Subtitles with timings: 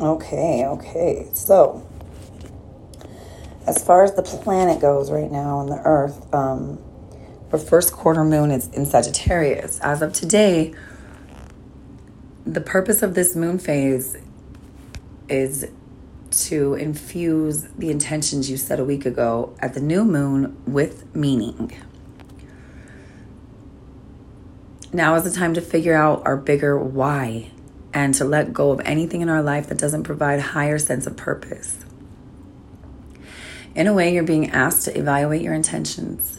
[0.00, 1.28] Okay, okay.
[1.34, 1.84] So,
[3.66, 6.78] as far as the planet goes right now on the Earth, um,
[7.50, 9.80] our first quarter moon is in Sagittarius.
[9.80, 10.72] As of today,
[12.46, 14.16] the purpose of this moon phase
[15.28, 15.68] is
[16.30, 21.72] to infuse the intentions you said a week ago at the new moon with meaning.
[24.92, 27.50] Now is the time to figure out our bigger why
[27.98, 31.16] and to let go of anything in our life that doesn't provide higher sense of
[31.16, 31.84] purpose.
[33.74, 36.38] In a way, you're being asked to evaluate your intentions.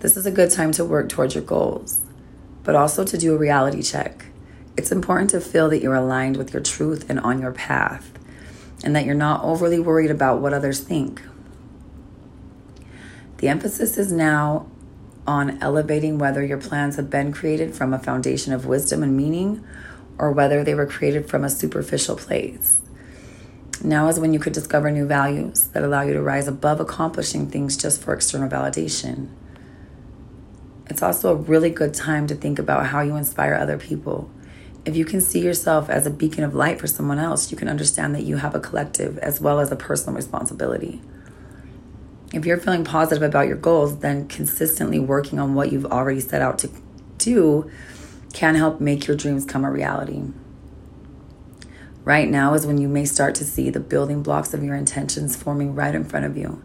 [0.00, 2.00] This is a good time to work towards your goals,
[2.64, 4.26] but also to do a reality check.
[4.76, 8.10] It's important to feel that you're aligned with your truth and on your path,
[8.82, 11.22] and that you're not overly worried about what others think.
[13.36, 14.66] The emphasis is now
[15.28, 19.64] on elevating whether your plans have been created from a foundation of wisdom and meaning
[20.18, 22.80] or whether they were created from a superficial place.
[23.82, 27.48] Now is when you could discover new values that allow you to rise above accomplishing
[27.48, 29.28] things just for external validation.
[30.90, 34.30] It's also a really good time to think about how you inspire other people.
[34.84, 37.68] If you can see yourself as a beacon of light for someone else, you can
[37.68, 41.00] understand that you have a collective as well as a personal responsibility.
[42.32, 46.42] If you're feeling positive about your goals, then consistently working on what you've already set
[46.42, 46.70] out to
[47.18, 47.70] do
[48.32, 50.22] can help make your dreams come a reality.
[52.04, 55.36] Right now is when you may start to see the building blocks of your intentions
[55.36, 56.64] forming right in front of you.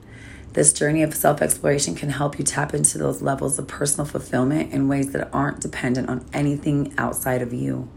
[0.53, 4.72] This journey of self exploration can help you tap into those levels of personal fulfillment
[4.72, 7.89] in ways that aren't dependent on anything outside of you.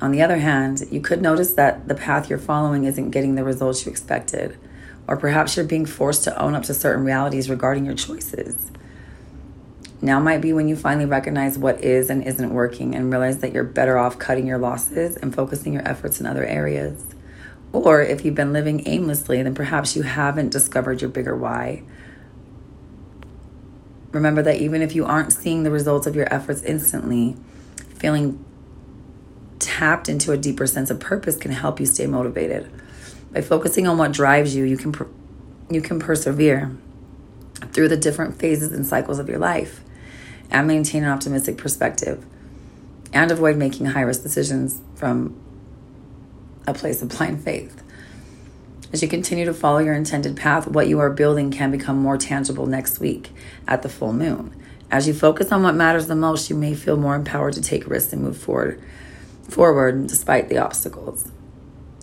[0.00, 3.44] On the other hand, you could notice that the path you're following isn't getting the
[3.44, 4.56] results you expected,
[5.06, 8.70] or perhaps you're being forced to own up to certain realities regarding your choices.
[10.08, 13.52] Now might be when you finally recognize what is and isn't working and realize that
[13.52, 17.04] you're better off cutting your losses and focusing your efforts in other areas.
[17.74, 21.82] Or if you've been living aimlessly, then perhaps you haven't discovered your bigger why.
[24.10, 27.36] Remember that even if you aren't seeing the results of your efforts instantly,
[27.96, 28.42] feeling
[29.58, 32.72] tapped into a deeper sense of purpose can help you stay motivated.
[33.34, 35.10] By focusing on what drives you, you can per-
[35.68, 36.74] you can persevere
[37.74, 39.82] through the different phases and cycles of your life
[40.50, 42.24] and maintain an optimistic perspective
[43.12, 45.34] and avoid making high risk decisions from
[46.66, 47.82] a place of blind faith.
[48.92, 52.16] As you continue to follow your intended path, what you are building can become more
[52.16, 53.30] tangible next week
[53.66, 54.54] at the full moon.
[54.90, 57.86] As you focus on what matters the most, you may feel more empowered to take
[57.86, 58.82] risks and move forward
[59.48, 61.30] forward despite the obstacles.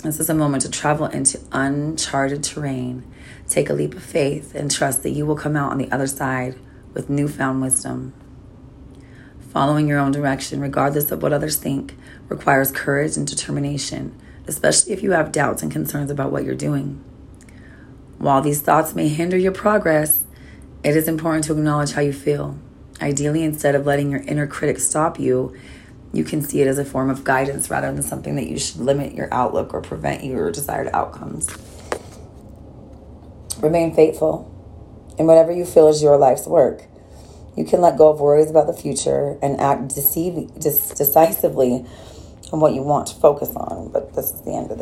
[0.03, 3.03] This is a moment to travel into uncharted terrain,
[3.47, 6.07] take a leap of faith, and trust that you will come out on the other
[6.07, 6.55] side
[6.93, 8.13] with newfound wisdom.
[9.55, 11.95] Following your own direction, regardless of what others think,
[12.27, 14.13] requires courage and determination,
[14.47, 17.01] especially if you have doubts and concerns about what you're doing.
[18.17, 20.25] While these thoughts may hinder your progress,
[20.83, 22.59] it is important to acknowledge how you feel.
[23.01, 25.55] Ideally, instead of letting your inner critic stop you,
[26.11, 28.81] you can see it as a form of guidance rather than something that you should
[28.81, 31.47] limit your outlook or prevent your desired outcomes.
[33.61, 34.51] Remain faithful
[35.17, 36.87] in whatever you feel is your life's work.
[37.55, 41.85] You can let go of worries about the future and act deceive, decisively
[42.51, 43.89] on what you want to focus on.
[43.91, 44.73] But this is the end of